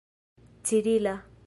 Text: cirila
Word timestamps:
cirila 0.63 1.15